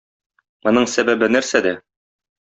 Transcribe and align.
Моның 0.67 0.87
сәбәбе 0.93 1.29
нәрсәдә? 1.35 1.75